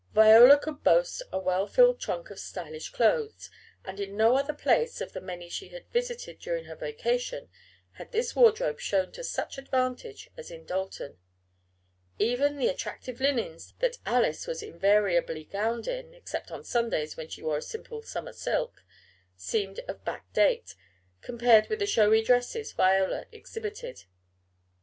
Viola 0.15 0.57
could 0.57 0.83
boast 0.83 1.21
of 1.21 1.27
a 1.31 1.37
well 1.37 1.67
filled 1.67 1.99
trunk 1.99 2.31
of 2.31 2.39
stylish 2.39 2.89
clothes, 2.89 3.51
and 3.85 3.99
in 3.99 4.17
no 4.17 4.35
other 4.35 4.51
place, 4.51 4.99
of 4.99 5.13
the 5.13 5.21
many 5.21 5.47
she 5.47 5.67
had 5.67 5.87
visited 5.91 6.39
during 6.39 6.65
her 6.65 6.75
vacation, 6.75 7.49
had 7.91 8.11
this 8.11 8.35
wardrobe 8.35 8.79
shown 8.79 9.11
to 9.11 9.23
such 9.23 9.59
advantage 9.59 10.31
as 10.35 10.49
in 10.49 10.65
Dalton. 10.65 11.19
Even 12.17 12.57
the 12.57 12.67
attractive 12.67 13.21
linens 13.21 13.75
that 13.77 13.99
Alice 14.03 14.47
was 14.47 14.63
invariably 14.63 15.43
gowned 15.43 15.87
in 15.87 16.15
(except 16.15 16.49
on 16.49 16.63
Sundays, 16.63 17.15
when 17.15 17.29
she 17.29 17.43
wore 17.43 17.57
a 17.57 17.61
simple 17.61 18.01
summer 18.01 18.33
silk), 18.33 18.83
seemed 19.35 19.81
of 19.87 20.03
"back 20.03 20.33
date" 20.33 20.73
compared 21.21 21.67
with 21.69 21.77
the 21.77 21.85
showy 21.85 22.23
dresses 22.23 22.71
Viola 22.71 23.27
exhibited. 23.31 24.05